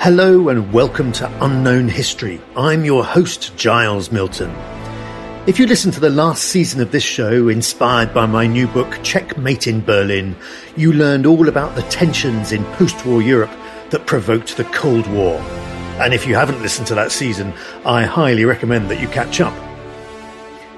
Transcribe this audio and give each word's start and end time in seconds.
Hello 0.00 0.48
and 0.48 0.72
welcome 0.72 1.10
to 1.10 1.44
Unknown 1.44 1.88
History. 1.88 2.40
I'm 2.56 2.84
your 2.84 3.04
host, 3.04 3.56
Giles 3.56 4.12
Milton. 4.12 4.48
If 5.48 5.58
you 5.58 5.66
listened 5.66 5.92
to 5.94 6.00
the 6.00 6.08
last 6.08 6.44
season 6.44 6.80
of 6.80 6.92
this 6.92 7.02
show, 7.02 7.48
inspired 7.48 8.14
by 8.14 8.24
my 8.26 8.46
new 8.46 8.68
book, 8.68 9.00
Checkmate 9.02 9.66
in 9.66 9.84
Berlin, 9.84 10.36
you 10.76 10.92
learned 10.92 11.26
all 11.26 11.48
about 11.48 11.74
the 11.74 11.82
tensions 11.82 12.52
in 12.52 12.64
post 12.76 13.04
war 13.04 13.20
Europe 13.20 13.50
that 13.90 14.06
provoked 14.06 14.56
the 14.56 14.62
Cold 14.66 15.04
War. 15.08 15.40
And 15.98 16.14
if 16.14 16.28
you 16.28 16.36
haven't 16.36 16.62
listened 16.62 16.86
to 16.86 16.94
that 16.94 17.10
season, 17.10 17.52
I 17.84 18.04
highly 18.04 18.44
recommend 18.44 18.88
that 18.92 19.00
you 19.00 19.08
catch 19.08 19.40
up. 19.40 19.52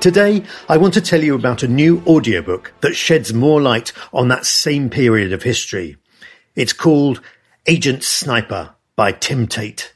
Today, 0.01 0.43
I 0.67 0.79
want 0.79 0.95
to 0.95 1.03
tell 1.03 1.23
you 1.23 1.35
about 1.35 1.63
a 1.63 1.69
new 1.69 2.03
audiobook 2.07 2.73
that 2.81 2.97
sheds 2.97 3.35
more 3.35 3.61
light 3.61 3.93
on 4.15 4.29
that 4.29 4.47
same 4.47 4.89
period 4.89 5.35
of 5.35 5.43
history. 5.43 5.99
It's 6.57 6.73
called 6.73 7.21
Agent 7.67 8.03
Sniper 8.03 8.77
by 9.01 9.13
Tim 9.13 9.47
Tate. 9.47 9.95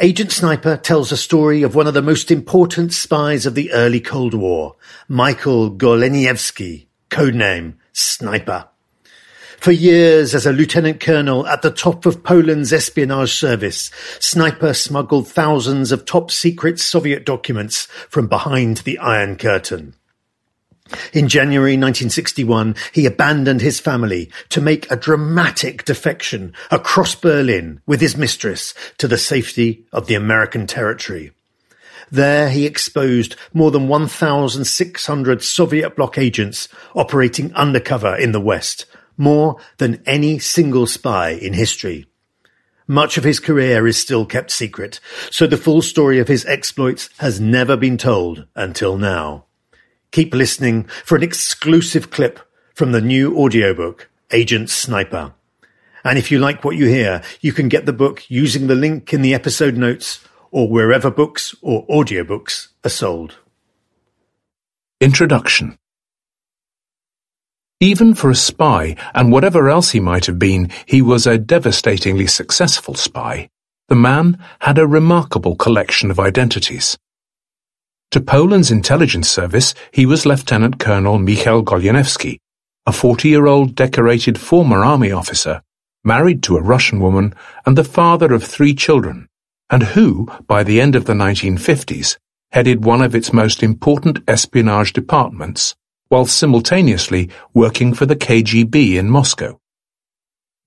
Agent 0.00 0.32
Sniper 0.32 0.78
tells 0.78 1.12
a 1.12 1.18
story 1.18 1.62
of 1.62 1.74
one 1.74 1.86
of 1.86 1.92
the 1.92 2.00
most 2.00 2.30
important 2.30 2.94
spies 2.94 3.44
of 3.44 3.54
the 3.54 3.70
early 3.72 4.00
Cold 4.00 4.32
War, 4.32 4.74
Michael 5.06 5.70
Goleniewski, 5.70 6.86
codename 7.10 7.74
Sniper. 7.92 8.68
For 9.58 9.70
years 9.70 10.34
as 10.34 10.46
a 10.46 10.52
lieutenant 10.54 10.98
colonel 10.98 11.46
at 11.46 11.60
the 11.60 11.70
top 11.70 12.06
of 12.06 12.24
Poland's 12.24 12.72
espionage 12.72 13.34
service, 13.34 13.90
Sniper 14.18 14.72
smuggled 14.72 15.28
thousands 15.28 15.92
of 15.92 16.06
top 16.06 16.30
secret 16.30 16.80
Soviet 16.80 17.26
documents 17.26 17.84
from 18.08 18.28
behind 18.28 18.78
the 18.78 18.96
Iron 18.96 19.36
Curtain. 19.36 19.92
In 21.12 21.28
January 21.28 21.72
1961, 21.72 22.76
he 22.92 23.06
abandoned 23.06 23.60
his 23.60 23.80
family 23.80 24.30
to 24.50 24.60
make 24.60 24.90
a 24.90 24.96
dramatic 24.96 25.84
defection 25.84 26.52
across 26.70 27.14
Berlin 27.14 27.80
with 27.86 28.00
his 28.00 28.16
mistress 28.16 28.72
to 28.98 29.08
the 29.08 29.18
safety 29.18 29.84
of 29.92 30.06
the 30.06 30.14
American 30.14 30.66
territory. 30.66 31.32
There 32.10 32.50
he 32.50 32.66
exposed 32.66 33.34
more 33.52 33.70
than 33.70 33.88
1,600 33.88 35.42
Soviet 35.42 35.96
bloc 35.96 36.18
agents 36.18 36.68
operating 36.94 37.52
undercover 37.54 38.14
in 38.14 38.32
the 38.32 38.40
West, 38.40 38.86
more 39.16 39.56
than 39.78 40.02
any 40.06 40.38
single 40.38 40.86
spy 40.86 41.30
in 41.30 41.52
history. 41.52 42.06
Much 42.86 43.18
of 43.18 43.24
his 43.24 43.40
career 43.40 43.88
is 43.88 43.96
still 43.96 44.24
kept 44.24 44.52
secret, 44.52 45.00
so 45.30 45.48
the 45.48 45.56
full 45.56 45.82
story 45.82 46.20
of 46.20 46.28
his 46.28 46.44
exploits 46.46 47.10
has 47.18 47.40
never 47.40 47.76
been 47.76 47.98
told 47.98 48.46
until 48.54 48.96
now. 48.96 49.46
Keep 50.10 50.34
listening 50.34 50.84
for 51.04 51.16
an 51.16 51.22
exclusive 51.22 52.10
clip 52.10 52.40
from 52.74 52.92
the 52.92 53.00
new 53.00 53.36
audiobook, 53.38 54.08
Agent 54.30 54.70
Sniper. 54.70 55.34
And 56.04 56.18
if 56.18 56.30
you 56.30 56.38
like 56.38 56.64
what 56.64 56.76
you 56.76 56.86
hear, 56.86 57.22
you 57.40 57.52
can 57.52 57.68
get 57.68 57.84
the 57.84 57.92
book 57.92 58.30
using 58.30 58.66
the 58.66 58.74
link 58.74 59.12
in 59.12 59.22
the 59.22 59.34
episode 59.34 59.76
notes 59.76 60.20
or 60.50 60.68
wherever 60.68 61.10
books 61.10 61.54
or 61.62 61.86
audiobooks 61.88 62.68
are 62.84 62.90
sold. 62.90 63.38
Introduction 65.00 65.76
Even 67.80 68.14
for 68.14 68.30
a 68.30 68.34
spy, 68.34 68.96
and 69.14 69.32
whatever 69.32 69.68
else 69.68 69.90
he 69.90 70.00
might 70.00 70.26
have 70.26 70.38
been, 70.38 70.70
he 70.86 71.02
was 71.02 71.26
a 71.26 71.38
devastatingly 71.38 72.26
successful 72.26 72.94
spy. 72.94 73.50
The 73.88 73.94
man 73.94 74.42
had 74.60 74.78
a 74.78 74.86
remarkable 74.86 75.56
collection 75.56 76.10
of 76.10 76.18
identities. 76.18 76.96
To 78.12 78.20
Poland's 78.20 78.70
intelligence 78.70 79.28
service, 79.28 79.74
he 79.90 80.06
was 80.06 80.24
Lieutenant 80.24 80.78
Colonel 80.78 81.18
Michał 81.18 81.62
Goleniewski, 81.64 82.38
a 82.86 82.92
40-year-old 82.92 83.74
decorated 83.74 84.38
former 84.38 84.84
army 84.84 85.10
officer, 85.10 85.60
married 86.04 86.42
to 86.44 86.56
a 86.56 86.62
Russian 86.62 87.00
woman 87.00 87.34
and 87.66 87.76
the 87.76 87.84
father 87.84 88.32
of 88.32 88.44
three 88.44 88.74
children, 88.74 89.28
and 89.70 89.82
who, 89.82 90.28
by 90.46 90.62
the 90.62 90.80
end 90.80 90.94
of 90.94 91.06
the 91.06 91.14
1950s, 91.14 92.16
headed 92.52 92.84
one 92.84 93.02
of 93.02 93.14
its 93.14 93.32
most 93.32 93.62
important 93.62 94.20
espionage 94.28 94.92
departments, 94.92 95.74
while 96.08 96.26
simultaneously 96.26 97.28
working 97.52 97.92
for 97.92 98.06
the 98.06 98.16
KGB 98.16 98.94
in 98.94 99.10
Moscow. 99.10 99.58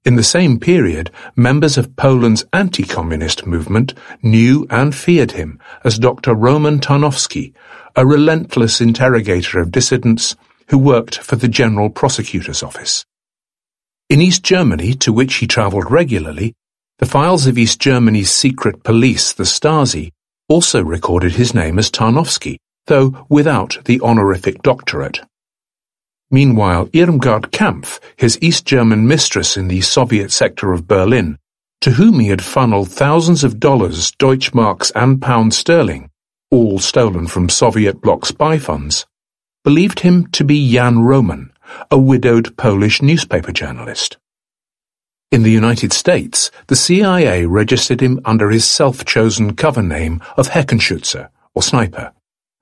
In 0.06 0.16
the 0.16 0.24
same 0.24 0.60
period, 0.60 1.12
members 1.36 1.78
of 1.78 1.98
Poland's 1.98 2.46
anti-communist 2.54 3.46
movement 3.46 3.94
knew 4.24 4.66
and 4.70 4.96
feared 4.96 5.34
him 5.34 5.60
as 5.84 6.00
Dr. 6.00 6.34
Roman 6.34 6.80
Tarnowski, 6.80 7.54
a 7.98 8.06
relentless 8.06 8.80
interrogator 8.80 9.60
of 9.60 9.72
dissidents 9.72 10.38
who 10.70 10.78
worked 10.78 11.18
for 11.18 11.36
the 11.36 11.50
General 11.50 11.90
Prosecutor's 11.90 12.64
Office. 12.64 13.06
In 14.10 14.22
East 14.22 14.42
Germany, 14.42 14.94
to 14.96 15.12
which 15.12 15.36
he 15.36 15.48
travelled 15.48 15.92
regularly, 15.92 16.54
the 17.00 17.06
files 17.06 17.46
of 17.46 17.58
East 17.58 17.80
Germany's 17.80 18.32
secret 18.32 18.84
police, 18.84 19.34
the 19.34 19.44
Stasi, 19.44 20.12
also 20.48 20.82
recorded 20.82 21.34
his 21.34 21.54
name 21.54 21.78
as 21.78 21.92
Tarnowski, 21.92 22.58
though 22.88 23.26
without 23.28 23.80
the 23.84 24.00
honorific 24.02 24.62
doctorate. 24.62 25.20
Meanwhile, 26.32 26.88
Irmgard 26.94 27.52
Kampf, 27.52 28.00
his 28.16 28.38
East 28.42 28.66
German 28.66 29.08
mistress 29.08 29.58
in 29.58 29.68
the 29.68 29.82
Soviet 29.82 30.32
sector 30.32 30.74
of 30.74 30.88
Berlin, 30.88 31.40
to 31.82 31.92
whom 31.92 32.20
he 32.20 32.28
had 32.28 32.44
funneled 32.44 32.92
thousands 32.92 33.44
of 33.44 33.60
dollars, 33.60 34.12
Deutschmarks 34.12 34.92
and 34.96 35.22
pounds 35.22 35.58
sterling, 35.58 36.12
all 36.52 36.78
stolen 36.78 37.26
from 37.26 37.50
Soviet 37.50 38.00
bloc 38.02 38.26
spy 38.26 38.60
funds, 38.60 39.08
believed 39.64 40.02
him 40.02 40.28
to 40.28 40.44
be 40.44 40.72
Jan 40.72 41.00
Roman, 41.00 41.52
a 41.90 41.98
widowed 41.98 42.56
Polish 42.58 43.02
newspaper 43.02 43.52
journalist. 43.52 44.18
In 45.32 45.44
the 45.44 45.52
United 45.52 45.94
States, 45.94 46.52
the 46.68 46.76
CIA 46.76 47.46
registered 47.46 48.02
him 48.02 48.20
under 48.26 48.50
his 48.50 48.66
self-chosen 48.66 49.56
cover 49.56 49.84
name 49.84 50.22
of 50.38 50.50
Heckenschützer, 50.50 51.30
or 51.56 51.64
Sniper 51.64 52.14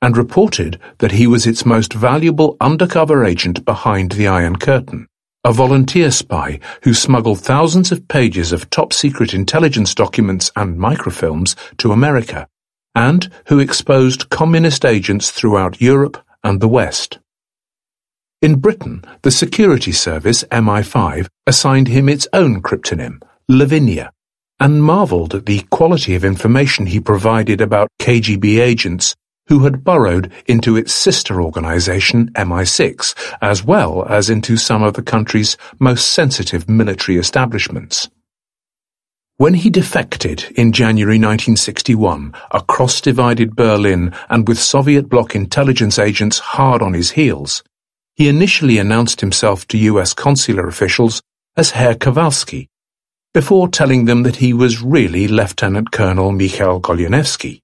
and 0.02 0.16
reported 0.16 0.80
that 1.00 1.12
he 1.12 1.28
was 1.28 1.48
its 1.48 1.66
most 1.66 1.94
valuable 1.94 2.56
undercover 2.62 3.26
agent 3.26 3.66
behind 3.66 4.12
the 4.12 4.28
Iron 4.28 4.56
Curtain, 4.56 5.08
a 5.44 5.52
volunteer 5.52 6.12
spy 6.12 6.60
who 6.84 6.94
smuggled 6.94 7.40
thousands 7.40 7.92
of 7.92 8.08
pages 8.08 8.52
of 8.52 8.70
top-secret 8.70 9.34
intelligence 9.34 9.96
documents 9.96 10.52
and 10.56 10.78
microfilms 10.78 11.56
to 11.78 11.92
America, 11.92 12.48
and 12.94 13.32
who 13.48 13.60
exposed 13.60 14.30
communist 14.30 14.86
agents 14.86 15.32
throughout 15.32 15.82
Europe 15.82 16.24
and 16.44 16.62
the 16.62 16.68
West. 16.68 17.20
In 18.42 18.60
Britain, 18.60 19.04
the 19.24 19.32
security 19.32 19.92
service 19.92 20.44
MI5 20.52 21.28
assigned 21.48 21.88
him 21.88 22.08
its 22.08 22.28
own 22.34 22.62
cryptonym, 22.62 23.20
Lavinia, 23.50 24.12
and 24.60 24.84
marvelled 24.84 25.34
at 25.34 25.46
the 25.48 25.62
quality 25.72 26.14
of 26.14 26.24
information 26.24 26.86
he 26.86 27.00
provided 27.00 27.62
about 27.62 27.90
KGB 28.00 28.60
agents 28.60 29.16
who 29.48 29.60
had 29.60 29.84
burrowed 29.84 30.32
into 30.46 30.76
its 30.76 30.94
sister 30.94 31.42
organization 31.42 32.32
MI6, 32.34 33.16
as 33.42 33.64
well 33.64 34.06
as 34.08 34.30
into 34.30 34.58
some 34.58 34.84
of 34.84 34.94
the 34.94 35.02
country's 35.02 35.58
most 35.80 36.12
sensitive 36.12 36.70
military 36.70 37.18
establishments. 37.18 38.10
When 39.38 39.54
he 39.54 39.70
defected 39.70 40.46
in 40.56 40.72
January 40.72 41.18
1961 41.18 42.34
across 42.50 43.00
divided 43.00 43.56
Berlin 43.56 44.14
and 44.30 44.48
with 44.48 44.60
Soviet 44.60 45.10
bloc 45.10 45.36
intelligence 45.36 46.00
agents 46.00 46.40
hard 46.40 46.82
on 46.82 46.94
his 46.94 47.12
heels, 47.12 47.64
he 48.16 48.28
initially 48.28 48.80
announced 48.80 49.22
himself 49.22 49.68
to 49.68 49.78
US 49.78 50.16
consular 50.16 50.68
officials 50.68 51.22
as 51.56 51.72
Herr 51.72 51.94
Kowalski, 51.94 52.68
before 53.32 53.68
telling 53.68 54.06
them 54.06 54.24
that 54.24 54.38
he 54.38 54.54
was 54.54 54.82
really 54.82 55.28
Lieutenant 55.28 55.92
Colonel 55.92 56.32
Mikhail 56.32 56.82
Goleniewski. 56.82 57.62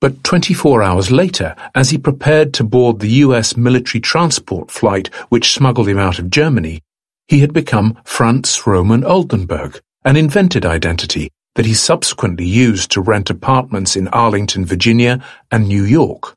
But 0.00 0.24
24 0.24 0.82
hours 0.82 1.10
later, 1.10 1.54
as 1.74 1.90
he 1.90 1.98
prepared 1.98 2.54
to 2.54 2.64
board 2.64 3.00
the 3.00 3.10
US 3.24 3.56
military 3.56 4.00
transport 4.00 4.70
flight 4.70 5.08
which 5.28 5.52
smuggled 5.52 5.88
him 5.88 5.98
out 5.98 6.18
of 6.18 6.30
Germany, 6.30 6.80
he 7.28 7.40
had 7.40 7.52
become 7.52 7.98
Franz 8.04 8.66
Roman 8.66 9.04
Oldenburg, 9.04 9.80
an 10.04 10.16
invented 10.16 10.64
identity 10.64 11.30
that 11.54 11.66
he 11.66 11.74
subsequently 11.74 12.46
used 12.46 12.90
to 12.92 13.02
rent 13.02 13.28
apartments 13.28 13.94
in 13.94 14.08
Arlington, 14.08 14.64
Virginia 14.64 15.22
and 15.50 15.68
New 15.68 15.84
York. 15.84 16.34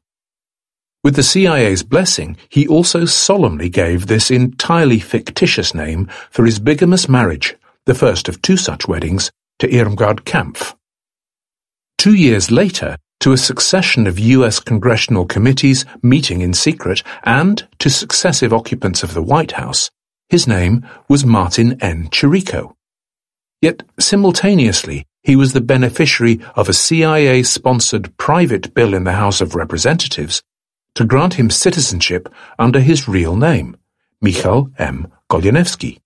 With 1.04 1.16
the 1.16 1.24
CIA's 1.24 1.84
blessing, 1.84 2.38
he 2.50 2.68
also 2.68 3.06
solemnly 3.06 3.70
gave 3.70 4.08
this 4.08 4.30
entirely 4.30 5.00
fictitious 5.00 5.74
name 5.74 6.10
for 6.30 6.46
his 6.46 6.60
bigamous 6.60 7.08
marriage, 7.08 7.56
the 7.86 7.96
first 7.96 8.28
of 8.28 8.42
two 8.42 8.58
such 8.58 8.88
weddings, 8.88 9.32
to 9.60 9.68
Irmgard 9.68 10.26
Kampf. 10.26 10.76
Two 11.98 12.14
years 12.14 12.52
later, 12.52 12.98
to 13.24 13.32
a 13.32 13.38
succession 13.38 14.06
of 14.06 14.20
U.S. 14.20 14.60
congressional 14.60 15.26
committees 15.26 15.86
meeting 16.02 16.42
in 16.42 16.54
secret 16.54 17.02
and 17.24 17.66
to 17.80 17.90
successive 17.90 18.52
occupants 18.52 19.02
of 19.02 19.14
the 19.14 19.24
White 19.24 19.54
House, 19.54 19.90
his 20.28 20.46
name 20.46 20.86
was 21.08 21.24
Martin 21.24 21.82
N. 21.82 22.10
Chirico. 22.10 22.74
Yet 23.62 23.84
simultaneously, 23.98 25.08
he 25.22 25.38
was 25.38 25.54
the 25.54 25.62
beneficiary 25.62 26.42
of 26.58 26.68
a 26.68 26.74
CIA-sponsored 26.74 28.18
private 28.18 28.74
bill 28.74 28.94
in 28.94 29.06
the 29.06 29.14
House 29.14 29.40
of 29.40 29.56
Representatives 29.56 30.44
to 30.96 31.06
grant 31.06 31.36
him 31.36 31.50
citizenship 31.50 32.28
under 32.60 32.82
his 32.82 33.08
real 33.08 33.38
name, 33.38 33.78
Michal 34.20 34.70
M. 34.78 35.08
Goleniewski. 35.32 36.02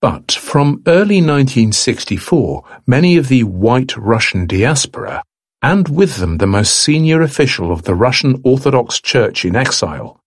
But 0.00 0.32
from 0.32 0.82
early 0.86 1.20
1964, 1.20 2.64
many 2.86 3.18
of 3.18 3.28
the 3.28 3.44
white 3.44 3.94
Russian 3.94 4.46
diaspora, 4.46 5.22
and 5.64 5.88
with 5.88 6.16
them 6.16 6.36
the 6.36 6.46
most 6.46 6.78
senior 6.78 7.22
official 7.22 7.72
of 7.72 7.84
the 7.84 7.94
Russian 7.94 8.38
Orthodox 8.44 9.00
Church 9.00 9.46
in 9.46 9.56
exile, 9.56 10.20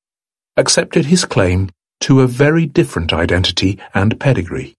accepted 0.58 1.06
his 1.06 1.26
claim 1.26 1.70
to 2.00 2.22
a 2.22 2.28
very 2.28 2.66
different 2.66 3.14
identity 3.14 3.78
and 3.94 4.20
pedigree. 4.20 4.74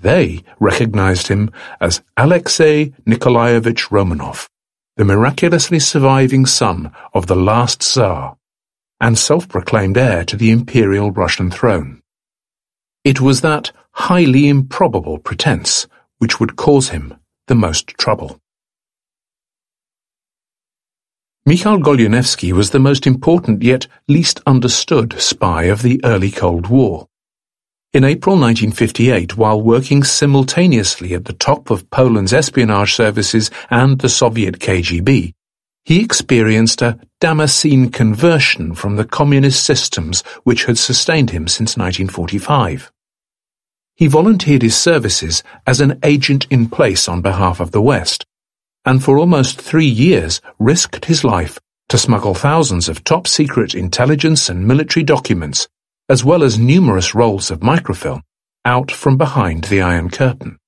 They 0.00 0.42
recognized 0.58 1.28
him 1.28 1.50
as 1.82 2.00
Alexei 2.16 2.94
Nikolaevich 3.04 3.90
Romanov, 3.90 4.48
the 4.96 5.04
miraculously 5.04 5.80
surviving 5.80 6.46
son 6.46 6.90
of 7.12 7.26
the 7.26 7.36
last 7.36 7.82
Tsar, 7.82 8.38
and 9.02 9.18
self-proclaimed 9.18 9.98
heir 9.98 10.24
to 10.24 10.36
the 10.38 10.50
imperial 10.50 11.10
Russian 11.10 11.50
throne. 11.50 12.00
It 13.04 13.20
was 13.20 13.42
that 13.42 13.72
highly 13.90 14.48
improbable 14.48 15.18
pretense 15.18 15.86
which 16.16 16.40
would 16.40 16.56
cause 16.56 16.88
him 16.88 17.18
the 17.48 17.54
most 17.54 17.88
trouble. 17.98 18.40
Mikhail 21.48 21.78
Goleniewski 21.78 22.52
was 22.52 22.72
the 22.72 22.78
most 22.78 23.06
important 23.06 23.62
yet 23.62 23.86
least 24.06 24.42
understood 24.46 25.18
spy 25.18 25.62
of 25.62 25.80
the 25.80 25.98
early 26.04 26.30
Cold 26.30 26.66
War. 26.66 27.08
In 27.94 28.04
April 28.04 28.36
1958, 28.36 29.38
while 29.38 29.58
working 29.58 30.04
simultaneously 30.04 31.14
at 31.14 31.24
the 31.24 31.32
top 31.32 31.70
of 31.70 31.88
Poland's 31.88 32.34
espionage 32.34 32.92
services 32.92 33.50
and 33.70 33.98
the 33.98 34.10
Soviet 34.10 34.58
KGB, 34.58 35.32
he 35.86 36.04
experienced 36.04 36.82
a 36.82 36.98
Damascene 37.18 37.88
conversion 37.88 38.74
from 38.74 38.96
the 38.96 39.06
communist 39.06 39.64
systems 39.64 40.20
which 40.44 40.66
had 40.66 40.76
sustained 40.76 41.30
him 41.30 41.48
since 41.48 41.78
1945. 41.78 42.92
He 43.96 44.06
volunteered 44.06 44.60
his 44.60 44.76
services 44.76 45.42
as 45.66 45.80
an 45.80 45.98
agent 46.02 46.46
in 46.50 46.68
place 46.68 47.08
on 47.08 47.22
behalf 47.22 47.58
of 47.58 47.70
the 47.70 47.80
West, 47.80 48.26
and 48.84 49.02
for 49.02 49.18
almost 49.18 49.60
three 49.60 49.86
years 49.86 50.40
risked 50.58 51.04
his 51.06 51.24
life 51.24 51.58
to 51.88 51.98
smuggle 51.98 52.34
thousands 52.34 52.88
of 52.88 53.04
top-secret 53.04 53.74
intelligence 53.74 54.48
and 54.48 54.66
military 54.66 55.04
documents 55.04 55.68
as 56.08 56.24
well 56.24 56.42
as 56.42 56.58
numerous 56.58 57.14
rolls 57.14 57.50
of 57.50 57.62
microfilm, 57.62 58.22
out 58.64 58.90
from 58.90 59.18
behind 59.18 59.64
the 59.64 59.82
Iron 59.82 60.08
Curtain. 60.08 60.58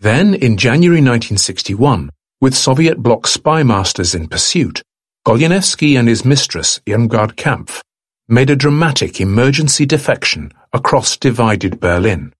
Then, 0.00 0.34
in 0.34 0.56
January 0.56 1.00
1961, 1.00 2.10
with 2.40 2.54
Soviet 2.54 2.98
bloc 3.02 3.26
spy 3.26 3.62
masters 3.62 4.14
in 4.14 4.28
pursuit, 4.28 4.82
Goleniewski 5.26 5.98
and 5.98 6.08
his 6.08 6.24
mistress, 6.24 6.80
Irmgard 6.86 7.36
Kampf, 7.36 7.82
made 8.26 8.50
a 8.50 8.56
dramatic 8.56 9.20
emergency 9.20 9.84
defection 9.84 10.50
across 10.72 11.16
divided 11.16 11.78
Berlin. 11.78 12.32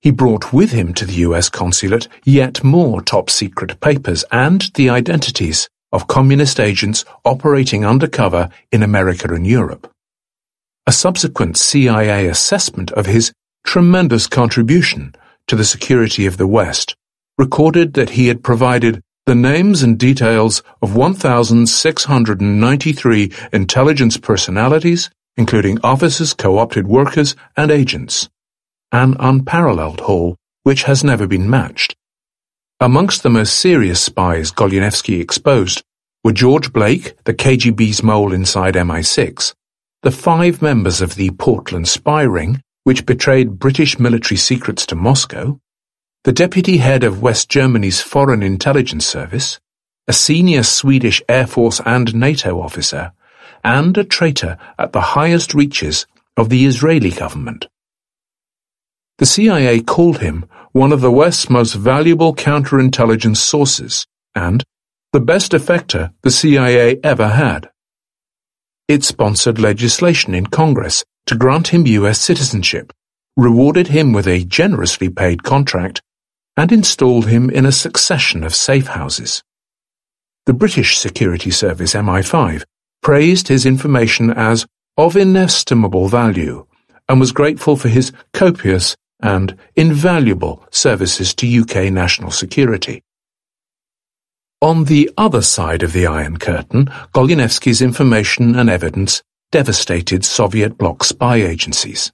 He 0.00 0.12
brought 0.12 0.52
with 0.52 0.70
him 0.70 0.94
to 0.94 1.04
the 1.04 1.26
US 1.26 1.48
consulate 1.48 2.06
yet 2.24 2.62
more 2.62 3.02
top-secret 3.02 3.80
papers 3.80 4.24
and 4.30 4.70
the 4.74 4.90
identities 4.90 5.68
of 5.90 6.06
communist 6.06 6.60
agents 6.60 7.04
operating 7.24 7.84
undercover 7.84 8.48
in 8.70 8.84
America 8.84 9.34
and 9.34 9.44
Europe. 9.44 9.90
A 10.86 10.92
subsequent 10.92 11.56
CIA 11.56 12.28
assessment 12.28 12.92
of 12.92 13.06
his 13.06 13.32
tremendous 13.64 14.28
contribution 14.28 15.16
to 15.48 15.56
the 15.56 15.64
security 15.64 16.26
of 16.26 16.36
the 16.36 16.46
West 16.46 16.94
recorded 17.36 17.94
that 17.94 18.10
he 18.10 18.28
had 18.28 18.44
provided 18.44 19.02
the 19.26 19.34
names 19.34 19.82
and 19.82 19.98
details 19.98 20.62
of 20.80 20.94
1,693 20.94 23.32
intelligence 23.52 24.16
personalities, 24.16 25.10
including 25.36 25.80
officers, 25.82 26.34
co-opted 26.34 26.86
workers, 26.86 27.34
and 27.56 27.70
agents. 27.70 28.28
An 28.92 29.16
unparalleled 29.20 30.00
haul 30.00 30.36
which 30.62 30.84
has 30.84 31.04
never 31.04 31.26
been 31.26 31.48
matched. 31.48 31.94
Amongst 32.80 33.22
the 33.22 33.28
most 33.28 33.60
serious 33.60 34.00
spies 34.00 34.50
Goleniewski 34.50 35.20
exposed 35.20 35.82
were 36.24 36.32
George 36.32 36.72
Blake, 36.72 37.14
the 37.24 37.34
KGB's 37.34 38.02
mole 38.02 38.32
inside 38.32 38.74
MI6, 38.74 39.54
the 40.02 40.10
five 40.10 40.62
members 40.62 41.02
of 41.02 41.16
the 41.16 41.30
Portland 41.32 41.86
spy 41.86 42.22
ring, 42.22 42.62
which 42.84 43.04
betrayed 43.04 43.58
British 43.58 43.98
military 43.98 44.38
secrets 44.38 44.86
to 44.86 44.94
Moscow, 44.94 45.60
the 46.24 46.32
deputy 46.32 46.78
head 46.78 47.04
of 47.04 47.20
West 47.20 47.50
Germany's 47.50 48.00
Foreign 48.00 48.42
Intelligence 48.42 49.04
Service, 49.04 49.60
a 50.06 50.12
senior 50.14 50.62
Swedish 50.62 51.22
Air 51.28 51.46
Force 51.46 51.80
and 51.84 52.14
NATO 52.14 52.60
officer, 52.60 53.12
and 53.62 53.98
a 53.98 54.04
traitor 54.04 54.56
at 54.78 54.92
the 54.92 55.12
highest 55.12 55.52
reaches 55.52 56.06
of 56.38 56.48
the 56.48 56.64
Israeli 56.64 57.10
government. 57.10 57.66
The 59.18 59.26
CIA 59.26 59.80
called 59.80 60.18
him 60.18 60.46
one 60.70 60.92
of 60.92 61.00
the 61.00 61.10
West's 61.10 61.50
most 61.50 61.74
valuable 61.74 62.32
counterintelligence 62.34 63.38
sources 63.38 64.06
and 64.32 64.62
the 65.12 65.18
best 65.20 65.50
effector 65.50 66.12
the 66.22 66.30
CIA 66.30 67.00
ever 67.02 67.30
had. 67.30 67.68
It 68.86 69.02
sponsored 69.02 69.58
legislation 69.58 70.34
in 70.34 70.46
Congress 70.46 71.04
to 71.26 71.34
grant 71.34 71.68
him 71.68 71.84
U.S. 71.84 72.20
citizenship, 72.20 72.92
rewarded 73.36 73.88
him 73.88 74.12
with 74.12 74.28
a 74.28 74.44
generously 74.44 75.10
paid 75.10 75.42
contract, 75.42 76.00
and 76.56 76.70
installed 76.70 77.26
him 77.26 77.50
in 77.50 77.66
a 77.66 77.72
succession 77.72 78.44
of 78.44 78.54
safe 78.54 78.86
houses. 78.86 79.42
The 80.46 80.54
British 80.54 80.96
Security 80.96 81.50
Service 81.50 81.94
MI5 81.94 82.62
praised 83.02 83.48
his 83.48 83.66
information 83.66 84.30
as 84.30 84.64
of 84.96 85.16
inestimable 85.16 86.08
value 86.08 86.66
and 87.08 87.18
was 87.18 87.32
grateful 87.32 87.76
for 87.76 87.88
his 87.88 88.12
copious 88.32 88.96
and 89.20 89.56
invaluable 89.76 90.64
services 90.70 91.34
to 91.34 91.60
UK 91.60 91.92
national 91.92 92.30
security. 92.30 93.02
On 94.60 94.84
the 94.84 95.10
other 95.16 95.42
side 95.42 95.82
of 95.82 95.92
the 95.92 96.06
Iron 96.06 96.36
Curtain, 96.36 96.86
Goleniewski's 97.14 97.80
information 97.80 98.56
and 98.56 98.68
evidence 98.68 99.22
devastated 99.52 100.24
Soviet 100.24 100.76
bloc 100.76 101.04
spy 101.04 101.36
agencies. 101.36 102.12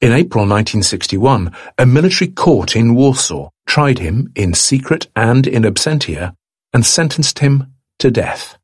In 0.00 0.12
April 0.12 0.42
1961, 0.42 1.54
a 1.78 1.86
military 1.86 2.30
court 2.30 2.76
in 2.76 2.94
Warsaw 2.94 3.50
tried 3.66 3.98
him 3.98 4.32
in 4.34 4.52
secret 4.52 5.06
and 5.16 5.46
in 5.46 5.62
absentia 5.62 6.34
and 6.72 6.84
sentenced 6.84 7.38
him 7.38 7.72
to 7.98 8.10
death. 8.10 8.58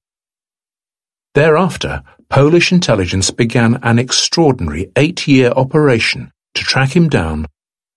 Thereafter, 1.35 2.03
Polish 2.29 2.73
intelligence 2.73 3.31
began 3.31 3.79
an 3.83 3.99
extraordinary 3.99 4.91
eight-year 4.97 5.53
operation 5.53 6.33
to 6.59 6.65
track 6.65 6.95
him 6.95 7.09
down 7.09 7.47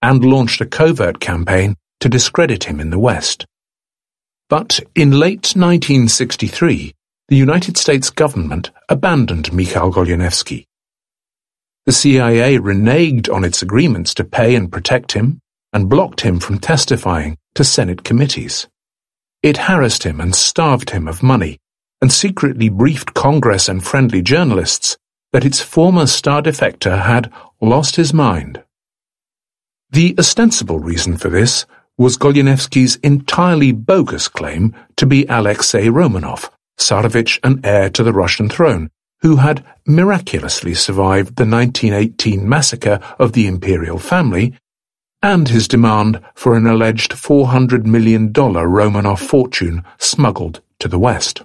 and 0.01 0.23
launched 0.23 0.61
a 0.61 0.65
covert 0.65 1.19
campaign 1.19 1.75
to 1.99 2.07
discredit 2.07 2.65
him 2.65 2.79
in 2.79 2.91
the 2.91 2.99
West. 2.99 3.45
But 4.49 4.79
in 4.95 5.11
late 5.11 5.53
1963, 5.55 6.93
the 7.27 7.35
United 7.35 7.77
States 7.77 8.09
government 8.09 8.71
abandoned 8.89 9.53
Mikhail 9.53 9.91
Goleniewski. 9.91 10.65
The 11.85 11.91
CIA 11.91 12.59
reneged 12.59 13.33
on 13.33 13.43
its 13.43 13.61
agreements 13.61 14.13
to 14.15 14.23
pay 14.23 14.55
and 14.55 14.71
protect 14.71 15.13
him 15.13 15.39
and 15.73 15.89
blocked 15.89 16.21
him 16.21 16.39
from 16.39 16.59
testifying 16.59 17.37
to 17.55 17.63
Senate 17.63 18.03
committees. 18.03 18.67
It 19.41 19.57
harassed 19.57 20.03
him 20.03 20.21
and 20.21 20.35
starved 20.35 20.91
him 20.91 21.07
of 21.07 21.23
money 21.23 21.57
and 22.01 22.11
secretly 22.11 22.69
briefed 22.69 23.13
Congress 23.15 23.67
and 23.67 23.83
friendly 23.83 24.21
journalists 24.21 24.97
that 25.31 25.45
its 25.45 25.61
former 25.61 26.07
star 26.07 26.41
defector 26.41 27.03
had 27.03 27.31
lost 27.61 27.95
his 27.95 28.13
mind. 28.13 28.63
The 29.91 30.15
ostensible 30.17 30.79
reason 30.79 31.17
for 31.17 31.29
this 31.29 31.65
was 31.97 32.17
Goleniewski's 32.17 32.95
entirely 32.97 33.71
bogus 33.71 34.27
claim 34.27 34.73
to 34.95 35.05
be 35.05 35.25
Alexei 35.25 35.87
Romanov, 35.87 36.49
Tsarevich 36.79 37.39
and 37.43 37.65
heir 37.65 37.89
to 37.89 38.03
the 38.03 38.13
Russian 38.13 38.49
throne, 38.49 38.89
who 39.21 39.35
had 39.37 39.63
miraculously 39.85 40.73
survived 40.73 41.35
the 41.35 41.45
1918 41.45 42.47
massacre 42.47 42.99
of 43.19 43.33
the 43.33 43.47
imperial 43.47 43.99
family, 43.99 44.57
and 45.21 45.49
his 45.49 45.67
demand 45.67 46.19
for 46.33 46.55
an 46.55 46.65
alleged 46.65 47.11
$400 47.11 47.85
million 47.85 48.33
Romanov 48.33 49.19
fortune 49.19 49.83
smuggled 49.99 50.61
to 50.79 50.87
the 50.87 50.97
West. 50.97 51.43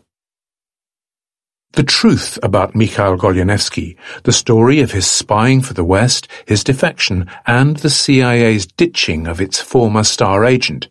The 1.73 1.83
truth 1.83 2.39
about 2.43 2.75
Mikhail 2.75 3.19
Goleniewski, 3.19 3.97
the 4.23 4.33
story 4.33 4.81
of 4.81 4.93
his 4.93 5.07
spying 5.07 5.61
for 5.61 5.75
the 5.75 5.85
West, 5.85 6.27
his 6.47 6.65
defection, 6.65 7.29
and 7.47 7.77
the 7.77 7.91
CIA's 7.91 8.67
ditching 8.67 9.27
of 9.27 9.41
its 9.41 9.61
former 9.61 10.05
star 10.05 10.45
agent, 10.45 10.89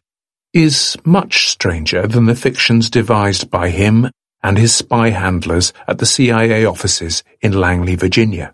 is 0.54 0.96
much 1.04 1.50
stranger 1.50 2.08
than 2.08 2.26
the 2.26 2.36
fictions 2.36 2.90
devised 2.90 3.50
by 3.50 3.70
him 3.70 4.10
and 4.44 4.58
his 4.60 4.76
spy 4.76 5.10
handlers 5.10 5.74
at 5.88 5.98
the 5.98 6.06
CIA 6.06 6.66
offices 6.66 7.24
in 7.42 7.60
Langley, 7.60 7.96
Virginia. 7.96 8.54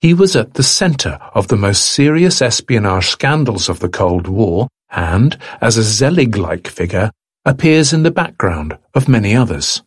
He 0.00 0.14
was 0.14 0.36
at 0.36 0.54
the 0.54 0.62
center 0.62 1.18
of 1.34 1.48
the 1.48 1.56
most 1.56 1.84
serious 1.84 2.40
espionage 2.40 3.08
scandals 3.08 3.68
of 3.68 3.80
the 3.80 3.88
Cold 3.88 4.28
War 4.28 4.68
and, 4.90 5.36
as 5.60 5.76
a 5.76 5.82
Zelig-like 5.82 6.68
figure, 6.68 7.10
appears 7.44 7.92
in 7.92 8.04
the 8.04 8.10
background 8.10 8.78
of 8.94 9.08
many 9.08 9.34
others. 9.34 9.82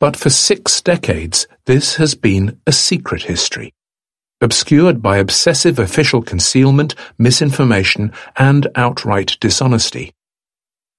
But 0.00 0.16
for 0.16 0.30
six 0.30 0.80
decades 0.80 1.46
this 1.66 1.96
has 1.96 2.14
been 2.14 2.58
a 2.66 2.72
secret 2.72 3.24
history, 3.24 3.74
obscured 4.40 5.02
by 5.02 5.18
obsessive 5.18 5.78
official 5.78 6.22
concealment, 6.22 6.94
misinformation, 7.18 8.10
and 8.36 8.66
outright 8.74 9.36
dishonesty. 9.40 10.12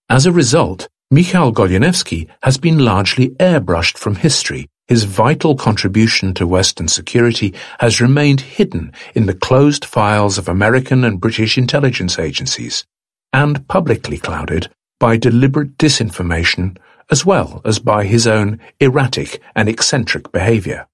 As 0.08 0.27
a 0.27 0.31
result, 0.31 0.88
Mikhail 1.10 1.51
Goleniewski 1.51 2.29
has 2.43 2.60
been 2.60 2.77
largely 2.77 3.29
airbrushed 3.31 3.98
from 3.98 4.15
history. 4.15 4.67
His 4.88 5.05
vital 5.05 5.55
contribution 5.55 6.34
to 6.36 6.46
Western 6.46 6.88
security 6.88 7.55
has 7.79 8.01
remained 8.01 8.41
hidden 8.41 8.93
in 9.15 9.25
the 9.25 9.34
closed 9.34 9.84
files 9.84 10.38
of 10.38 10.48
American 10.48 11.03
and 11.03 11.20
British 11.20 11.58
intelligence 11.58 12.20
agencies, 12.20 12.86
and 13.34 13.67
publicly 13.67 14.17
clouded 14.17 14.70
by 15.00 15.17
deliberate 15.17 15.77
disinformation 15.77 16.77
as 17.10 17.25
well 17.25 17.62
as 17.65 17.79
by 17.79 18.05
his 18.05 18.27
own 18.27 18.60
erratic 18.79 19.41
and 19.55 19.67
eccentric 19.67 20.31
behavior. 20.31 20.88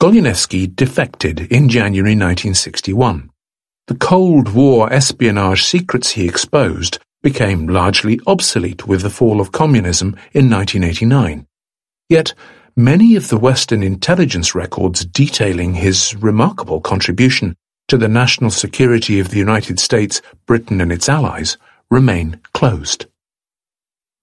Goleniewski 0.00 0.74
defected 0.74 1.40
in 1.52 1.68
January 1.68 2.16
1961. 2.16 3.30
The 3.86 3.94
Cold 3.94 4.52
War 4.52 4.92
espionage 4.92 5.62
secrets 5.62 6.10
he 6.10 6.26
exposed 6.26 6.98
became 7.22 7.68
largely 7.68 8.18
obsolete 8.26 8.86
with 8.86 9.02
the 9.02 9.10
fall 9.10 9.40
of 9.40 9.52
communism 9.52 10.16
in 10.32 10.50
1989. 10.50 11.46
Yet, 12.08 12.34
many 12.76 13.16
of 13.16 13.28
the 13.28 13.38
Western 13.38 13.82
intelligence 13.82 14.54
records 14.54 15.04
detailing 15.04 15.74
his 15.74 16.16
remarkable 16.16 16.80
contribution 16.80 17.54
to 17.88 17.96
the 17.96 18.08
national 18.08 18.50
security 18.50 19.20
of 19.20 19.30
the 19.30 19.38
United 19.38 19.78
States, 19.78 20.22
Britain 20.46 20.80
and 20.80 20.90
its 20.90 21.08
allies 21.08 21.58
remain 21.90 22.40
closed. 22.54 23.06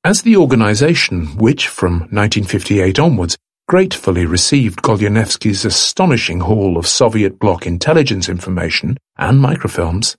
As 0.10 0.24
the 0.24 0.38
organization, 0.38 1.38
which 1.38 1.68
from 1.68 2.00
1958 2.10 2.98
onwards 2.98 3.38
gratefully 3.68 4.26
received 4.26 4.82
Goleniewski's 4.82 5.66
astonishing 5.66 6.40
haul 6.40 6.80
of 6.80 6.88
Soviet 6.88 7.38
bloc 7.38 7.68
intelligence 7.68 8.28
information 8.28 8.98
and 9.18 9.40
microfilms, 9.40 10.16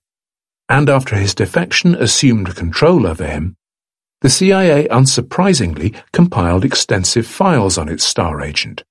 and 0.68 0.88
after 0.88 1.16
his 1.16 1.34
defection 1.34 1.96
assumed 1.96 2.54
control 2.54 3.04
over 3.04 3.26
him, 3.26 3.56
the 4.20 4.30
CIA 4.30 4.86
unsurprisingly 4.86 6.00
compiled 6.12 6.64
extensive 6.64 7.26
files 7.26 7.76
on 7.76 7.88
its 7.88 8.04
star 8.04 8.40
agent. 8.40 8.84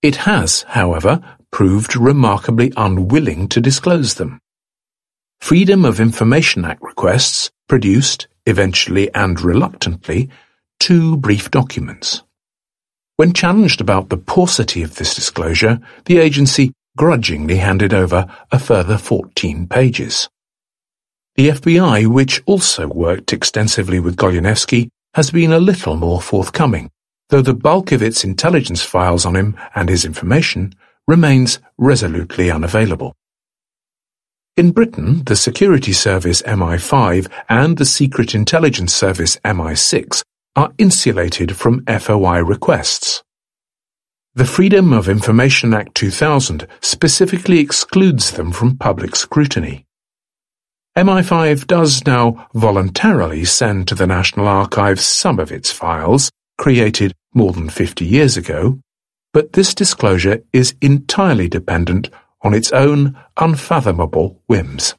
It 0.00 0.14
has, 0.30 0.62
however, 0.62 1.20
proved 1.50 1.96
remarkably 1.96 2.72
unwilling 2.76 3.48
to 3.48 3.60
disclose 3.60 4.14
them. 4.14 4.38
Freedom 5.40 5.84
of 5.84 5.98
Information 5.98 6.64
Act 6.64 6.82
requests 6.82 7.50
produced 7.66 8.28
eventually 8.46 9.12
and 9.14 9.40
reluctantly, 9.40 10.28
two 10.80 11.16
brief 11.16 11.50
documents. 11.50 12.22
When 13.16 13.32
challenged 13.32 13.80
about 13.80 14.08
the 14.08 14.16
paucity 14.16 14.82
of 14.82 14.96
this 14.96 15.14
disclosure, 15.14 15.80
the 16.06 16.18
agency 16.18 16.72
grudgingly 16.96 17.56
handed 17.56 17.94
over 17.94 18.26
a 18.50 18.58
further 18.58 18.98
14 18.98 19.66
pages. 19.68 20.28
The 21.36 21.50
FBI, 21.50 22.06
which 22.06 22.42
also 22.46 22.88
worked 22.88 23.32
extensively 23.32 24.00
with 24.00 24.16
Goleniewski, 24.16 24.88
has 25.14 25.30
been 25.30 25.52
a 25.52 25.60
little 25.60 25.96
more 25.96 26.20
forthcoming, 26.20 26.90
though 27.28 27.42
the 27.42 27.54
bulk 27.54 27.92
of 27.92 28.02
its 28.02 28.24
intelligence 28.24 28.82
files 28.82 29.24
on 29.24 29.36
him 29.36 29.56
and 29.74 29.88
his 29.88 30.04
information 30.04 30.74
remains 31.06 31.58
resolutely 31.78 32.50
unavailable. 32.50 33.14
In 34.54 34.72
Britain, 34.72 35.22
the 35.24 35.34
Security 35.34 35.94
Service 35.94 36.42
MI5 36.42 37.26
and 37.48 37.78
the 37.78 37.86
Secret 37.86 38.34
Intelligence 38.34 38.92
Service 38.92 39.38
MI6 39.46 40.22
are 40.54 40.74
insulated 40.76 41.56
from 41.56 41.82
FOI 41.86 42.40
requests. 42.40 43.22
The 44.34 44.44
Freedom 44.44 44.92
of 44.92 45.08
Information 45.08 45.72
Act 45.72 45.94
2000 45.94 46.66
specifically 46.82 47.60
excludes 47.60 48.32
them 48.32 48.52
from 48.52 48.76
public 48.76 49.16
scrutiny. 49.16 49.86
MI5 50.98 51.66
does 51.66 52.06
now 52.06 52.46
voluntarily 52.52 53.46
send 53.46 53.88
to 53.88 53.94
the 53.94 54.06
National 54.06 54.46
Archives 54.46 55.02
some 55.02 55.38
of 55.38 55.50
its 55.50 55.72
files, 55.72 56.30
created 56.58 57.14
more 57.32 57.54
than 57.54 57.70
50 57.70 58.04
years 58.04 58.36
ago, 58.36 58.78
but 59.32 59.54
this 59.54 59.74
disclosure 59.74 60.42
is 60.52 60.74
entirely 60.82 61.48
dependent 61.48 62.10
on 62.42 62.54
its 62.54 62.72
own 62.72 63.16
unfathomable 63.36 64.40
whims. 64.46 64.94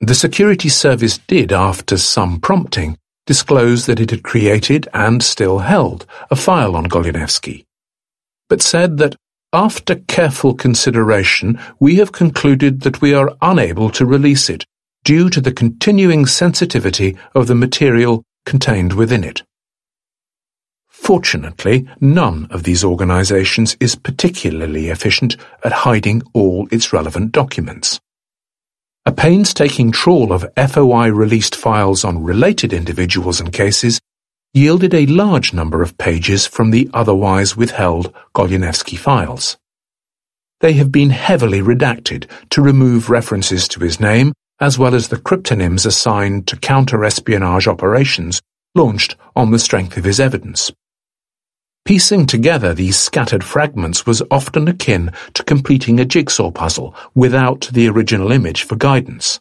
The 0.00 0.14
security 0.14 0.68
service 0.68 1.18
did, 1.18 1.52
after 1.52 1.96
some 1.96 2.40
prompting, 2.40 2.98
disclose 3.26 3.86
that 3.86 4.00
it 4.00 4.10
had 4.10 4.22
created 4.22 4.88
and 4.92 5.22
still 5.22 5.60
held 5.60 6.06
a 6.30 6.36
file 6.36 6.74
on 6.74 6.86
Goleniewski, 6.86 7.64
but 8.48 8.60
said 8.60 8.98
that 8.98 9.14
after 9.52 9.96
careful 9.96 10.54
consideration 10.54 11.60
we 11.78 11.96
have 11.96 12.10
concluded 12.10 12.80
that 12.80 13.00
we 13.00 13.14
are 13.14 13.36
unable 13.42 13.90
to 13.90 14.06
release 14.06 14.48
it 14.48 14.64
due 15.04 15.28
to 15.28 15.40
the 15.40 15.52
continuing 15.52 16.26
sensitivity 16.26 17.16
of 17.34 17.46
the 17.46 17.54
material 17.54 18.24
contained 18.46 18.94
within 18.94 19.22
it. 19.22 19.42
Fortunately, 21.02 21.88
none 22.00 22.46
of 22.52 22.62
these 22.62 22.84
organizations 22.84 23.76
is 23.80 23.96
particularly 23.96 24.88
efficient 24.88 25.36
at 25.64 25.72
hiding 25.72 26.22
all 26.32 26.68
its 26.70 26.92
relevant 26.92 27.32
documents. 27.32 27.98
A 29.04 29.10
painstaking 29.10 29.90
trawl 29.90 30.32
of 30.32 30.46
FOI-released 30.56 31.56
files 31.56 32.04
on 32.04 32.22
related 32.22 32.72
individuals 32.72 33.40
and 33.40 33.52
cases 33.52 34.00
yielded 34.54 34.94
a 34.94 35.06
large 35.06 35.52
number 35.52 35.82
of 35.82 35.98
pages 35.98 36.46
from 36.46 36.70
the 36.70 36.88
otherwise 36.94 37.56
withheld 37.56 38.14
Goleniewski 38.32 38.96
files. 38.96 39.58
They 40.60 40.74
have 40.74 40.92
been 40.92 41.10
heavily 41.10 41.62
redacted 41.62 42.30
to 42.50 42.62
remove 42.62 43.10
references 43.10 43.66
to 43.68 43.80
his 43.80 43.98
name 43.98 44.32
as 44.60 44.78
well 44.78 44.94
as 44.94 45.08
the 45.08 45.16
cryptonyms 45.16 45.84
assigned 45.84 46.46
to 46.46 46.56
counter-espionage 46.56 47.66
operations 47.66 48.40
launched 48.76 49.16
on 49.34 49.50
the 49.50 49.58
strength 49.58 49.96
of 49.96 50.04
his 50.04 50.20
evidence. 50.20 50.70
Piecing 51.84 52.26
together 52.26 52.72
these 52.74 52.96
scattered 52.96 53.42
fragments 53.42 54.06
was 54.06 54.22
often 54.30 54.68
akin 54.68 55.12
to 55.34 55.42
completing 55.42 55.98
a 55.98 56.04
jigsaw 56.04 56.52
puzzle 56.52 56.94
without 57.12 57.68
the 57.72 57.88
original 57.88 58.30
image 58.30 58.62
for 58.62 58.76
guidance. 58.76 59.40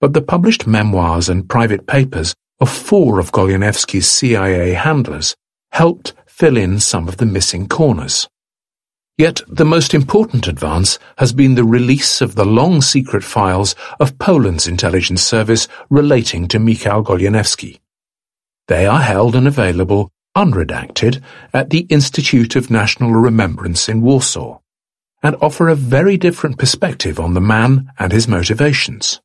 But 0.00 0.12
the 0.12 0.22
published 0.22 0.68
memoirs 0.68 1.28
and 1.28 1.48
private 1.48 1.88
papers 1.88 2.34
of 2.60 2.70
four 2.70 3.18
of 3.18 3.32
Goleniewski's 3.32 4.08
CIA 4.08 4.74
handlers 4.74 5.34
helped 5.72 6.12
fill 6.26 6.56
in 6.56 6.78
some 6.78 7.08
of 7.08 7.16
the 7.16 7.26
missing 7.26 7.66
corners. 7.66 8.28
Yet 9.18 9.40
the 9.48 9.64
most 9.64 9.94
important 9.94 10.46
advance 10.46 10.98
has 11.18 11.32
been 11.32 11.56
the 11.56 11.64
release 11.64 12.20
of 12.20 12.36
the 12.36 12.46
long 12.46 12.80
secret 12.80 13.24
files 13.24 13.74
of 13.98 14.18
Poland's 14.18 14.68
intelligence 14.68 15.22
service 15.22 15.66
relating 15.90 16.46
to 16.48 16.60
Mikhail 16.60 17.02
Goleniewski. 17.02 17.80
They 18.68 18.86
are 18.86 19.00
held 19.00 19.34
and 19.34 19.48
available 19.48 20.12
unredacted, 20.36 21.22
at 21.52 21.70
the 21.70 21.86
Institute 21.90 22.56
of 22.56 22.70
National 22.70 23.12
Remembrance 23.12 23.88
in 23.88 24.00
Warsaw, 24.02 24.60
and 25.22 25.36
offer 25.40 25.68
a 25.68 25.74
very 25.74 26.16
different 26.16 26.58
perspective 26.58 27.20
on 27.20 27.34
the 27.34 27.40
man 27.40 27.90
and 27.98 28.12
his 28.12 28.26
motivations. 28.26 29.20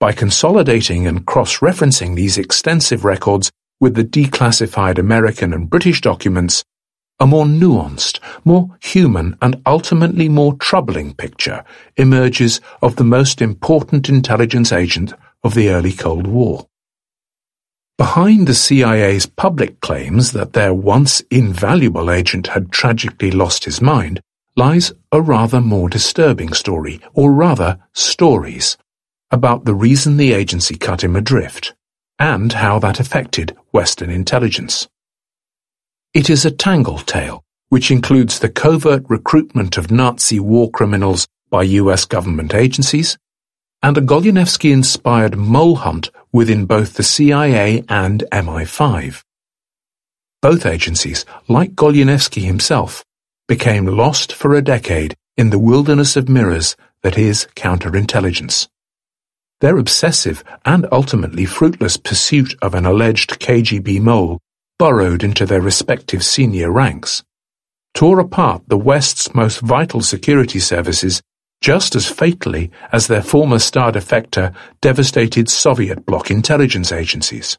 By 0.00 0.12
consolidating 0.12 1.06
and 1.06 1.24
cross-referencing 1.24 2.16
these 2.16 2.36
extensive 2.36 3.04
records 3.04 3.50
with 3.80 3.94
the 3.94 4.04
declassified 4.04 4.98
American 4.98 5.52
and 5.52 5.70
British 5.70 6.00
documents, 6.00 6.64
a 7.18 7.26
more 7.26 7.46
nuanced, 7.46 8.18
more 8.44 8.76
human 8.82 9.38
and 9.40 9.62
ultimately 9.64 10.28
more 10.28 10.54
troubling 10.54 11.14
picture 11.14 11.64
emerges 11.96 12.60
of 12.82 12.96
the 12.96 13.04
most 13.04 13.40
important 13.40 14.08
intelligence 14.08 14.70
agent 14.70 15.14
of 15.42 15.54
the 15.54 15.70
early 15.70 15.92
Cold 15.92 16.26
War. 16.26 16.66
Behind 17.98 18.46
the 18.46 18.54
CIA's 18.54 19.24
public 19.24 19.80
claims 19.80 20.32
that 20.32 20.52
their 20.52 20.74
once 20.74 21.22
invaluable 21.30 22.10
agent 22.10 22.48
had 22.48 22.70
tragically 22.70 23.30
lost 23.30 23.64
his 23.64 23.80
mind 23.80 24.20
lies 24.54 24.92
a 25.12 25.22
rather 25.22 25.62
more 25.62 25.88
disturbing 25.88 26.52
story, 26.52 27.00
or 27.14 27.32
rather 27.32 27.78
stories, 27.94 28.76
about 29.30 29.64
the 29.64 29.74
reason 29.74 30.18
the 30.18 30.34
agency 30.34 30.76
cut 30.76 31.02
him 31.02 31.16
adrift, 31.16 31.74
and 32.18 32.52
how 32.52 32.78
that 32.78 33.00
affected 33.00 33.56
Western 33.72 34.10
intelligence. 34.10 34.88
It 36.12 36.28
is 36.28 36.44
a 36.44 36.50
tangled 36.50 37.06
tale, 37.06 37.44
which 37.70 37.90
includes 37.90 38.38
the 38.38 38.50
covert 38.50 39.04
recruitment 39.08 39.78
of 39.78 39.90
Nazi 39.90 40.38
war 40.38 40.70
criminals 40.70 41.26
by 41.48 41.62
US 41.62 42.04
government 42.04 42.54
agencies, 42.54 43.16
and 43.82 43.96
a 43.96 44.02
Goleniewski-inspired 44.02 45.36
mole 45.36 45.76
hunt 45.76 46.10
within 46.36 46.66
both 46.66 46.92
the 46.94 47.02
CIA 47.02 47.82
and 47.88 48.22
MI5. 48.30 49.22
Both 50.42 50.66
agencies, 50.66 51.24
like 51.48 51.74
Goleniewski 51.74 52.42
himself, 52.42 53.02
became 53.48 53.86
lost 53.86 54.34
for 54.34 54.54
a 54.54 54.60
decade 54.60 55.16
in 55.38 55.48
the 55.48 55.58
wilderness 55.58 56.14
of 56.14 56.28
mirrors 56.28 56.76
that 57.02 57.16
is 57.16 57.48
counterintelligence. 57.56 58.68
Their 59.62 59.78
obsessive 59.78 60.44
and 60.66 60.86
ultimately 60.92 61.46
fruitless 61.46 61.96
pursuit 61.96 62.54
of 62.60 62.74
an 62.74 62.84
alleged 62.84 63.40
KGB 63.40 64.02
mole 64.02 64.38
burrowed 64.78 65.24
into 65.24 65.46
their 65.46 65.62
respective 65.62 66.22
senior 66.22 66.70
ranks, 66.70 67.22
tore 67.94 68.20
apart 68.20 68.60
the 68.66 68.76
West's 68.76 69.34
most 69.34 69.60
vital 69.60 70.02
security 70.02 70.58
services 70.58 71.22
just 71.60 71.94
as 71.94 72.08
fatally 72.08 72.70
as 72.92 73.06
their 73.06 73.22
former 73.22 73.58
star 73.58 73.92
defector 73.92 74.54
devastated 74.80 75.48
Soviet 75.48 76.06
bloc 76.06 76.30
intelligence 76.30 76.92
agencies. 76.92 77.58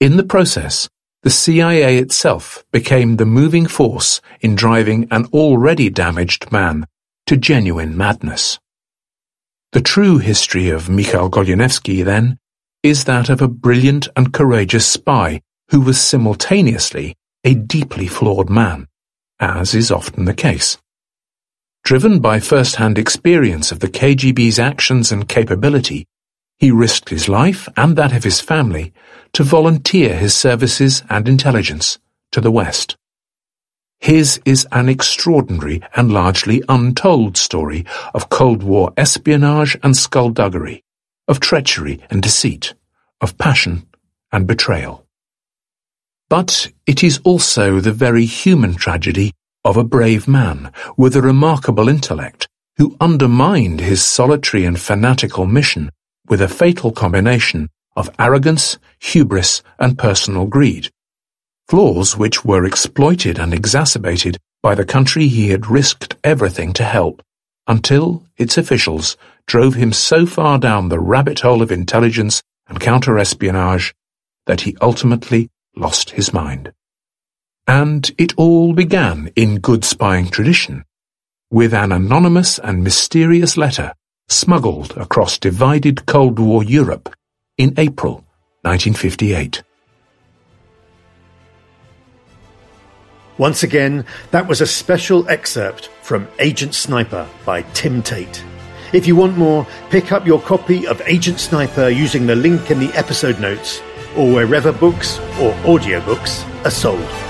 In 0.00 0.16
the 0.16 0.24
process, 0.24 0.88
the 1.22 1.30
CIA 1.30 1.98
itself 1.98 2.64
became 2.72 3.16
the 3.16 3.26
moving 3.26 3.66
force 3.66 4.22
in 4.40 4.54
driving 4.54 5.06
an 5.10 5.26
already 5.26 5.90
damaged 5.90 6.50
man 6.50 6.86
to 7.26 7.36
genuine 7.36 7.96
madness. 7.96 8.58
The 9.72 9.82
true 9.82 10.18
history 10.18 10.70
of 10.70 10.88
Mikhail 10.88 11.30
Goleniewski, 11.30 12.04
then, 12.04 12.38
is 12.82 13.04
that 13.04 13.28
of 13.28 13.42
a 13.42 13.48
brilliant 13.48 14.08
and 14.16 14.32
courageous 14.32 14.86
spy 14.86 15.42
who 15.68 15.80
was 15.80 16.00
simultaneously 16.00 17.14
a 17.44 17.54
deeply 17.54 18.06
flawed 18.06 18.48
man, 18.50 18.88
as 19.38 19.74
is 19.74 19.90
often 19.90 20.24
the 20.24 20.34
case. 20.34 20.78
Driven 21.82 22.20
by 22.20 22.40
first-hand 22.40 22.98
experience 22.98 23.72
of 23.72 23.80
the 23.80 23.88
KGB's 23.88 24.58
actions 24.58 25.10
and 25.10 25.28
capability, 25.28 26.06
he 26.58 26.70
risked 26.70 27.08
his 27.08 27.28
life 27.28 27.68
and 27.76 27.96
that 27.96 28.14
of 28.14 28.22
his 28.22 28.40
family 28.40 28.92
to 29.32 29.42
volunteer 29.42 30.16
his 30.16 30.34
services 30.34 31.02
and 31.08 31.26
intelligence 31.26 31.98
to 32.32 32.40
the 32.40 32.50
West. 32.50 32.96
His 33.98 34.40
is 34.44 34.66
an 34.72 34.88
extraordinary 34.88 35.82
and 35.94 36.12
largely 36.12 36.62
untold 36.68 37.36
story 37.36 37.84
of 38.14 38.28
Cold 38.28 38.62
War 38.62 38.92
espionage 38.96 39.76
and 39.82 39.96
skullduggery, 39.96 40.84
of 41.28 41.40
treachery 41.40 42.00
and 42.10 42.22
deceit, 42.22 42.74
of 43.20 43.36
passion 43.36 43.86
and 44.32 44.46
betrayal. 44.46 45.06
But 46.28 46.70
it 46.86 47.02
is 47.02 47.20
also 47.24 47.80
the 47.80 47.92
very 47.92 48.24
human 48.24 48.74
tragedy 48.74 49.32
of 49.64 49.76
a 49.76 49.84
brave 49.84 50.26
man 50.26 50.72
with 50.96 51.14
a 51.16 51.22
remarkable 51.22 51.88
intellect 51.88 52.48
who 52.76 52.96
undermined 53.00 53.80
his 53.80 54.02
solitary 54.02 54.64
and 54.64 54.80
fanatical 54.80 55.46
mission 55.46 55.90
with 56.28 56.40
a 56.40 56.48
fatal 56.48 56.92
combination 56.92 57.68
of 57.96 58.10
arrogance, 58.18 58.78
hubris, 58.98 59.62
and 59.78 59.98
personal 59.98 60.46
greed 60.46 60.90
flaws 61.70 62.16
which 62.16 62.44
were 62.44 62.64
exploited 62.64 63.38
and 63.38 63.54
exacerbated 63.54 64.36
by 64.60 64.74
the 64.74 64.84
country 64.84 65.28
he 65.28 65.50
had 65.50 65.68
risked 65.68 66.16
everything 66.24 66.72
to 66.72 66.82
help, 66.82 67.22
until 67.68 68.24
its 68.36 68.58
officials 68.58 69.16
drove 69.46 69.74
him 69.74 69.92
so 69.92 70.26
far 70.26 70.58
down 70.58 70.88
the 70.88 70.98
rabbit 70.98 71.38
hole 71.38 71.62
of 71.62 71.70
intelligence 71.70 72.42
and 72.66 72.80
counter-espionage 72.80 73.94
that 74.46 74.62
he 74.62 74.76
ultimately 74.82 75.48
lost 75.76 76.10
his 76.10 76.32
mind. 76.32 76.72
And 77.70 78.10
it 78.18 78.34
all 78.36 78.72
began 78.72 79.30
in 79.36 79.60
good 79.60 79.84
spying 79.84 80.28
tradition, 80.28 80.84
with 81.52 81.72
an 81.72 81.92
anonymous 81.92 82.58
and 82.58 82.82
mysterious 82.82 83.56
letter 83.56 83.94
smuggled 84.28 84.96
across 84.96 85.38
divided 85.38 86.04
Cold 86.04 86.40
War 86.40 86.64
Europe 86.64 87.14
in 87.56 87.72
April 87.76 88.24
1958. 88.62 89.62
Once 93.38 93.62
again, 93.62 94.04
that 94.32 94.48
was 94.48 94.60
a 94.60 94.66
special 94.66 95.28
excerpt 95.28 95.90
from 96.02 96.26
Agent 96.40 96.74
Sniper 96.74 97.28
by 97.46 97.62
Tim 97.72 98.02
Tate. 98.02 98.44
If 98.92 99.06
you 99.06 99.14
want 99.14 99.38
more, 99.38 99.64
pick 99.90 100.10
up 100.10 100.26
your 100.26 100.40
copy 100.40 100.88
of 100.88 101.00
Agent 101.06 101.38
Sniper 101.38 101.88
using 101.88 102.26
the 102.26 102.34
link 102.34 102.72
in 102.72 102.80
the 102.80 102.92
episode 102.94 103.38
notes 103.38 103.80
or 104.16 104.28
wherever 104.34 104.72
books 104.72 105.20
or 105.38 105.52
audiobooks 105.62 106.44
are 106.66 106.70
sold. 106.70 107.29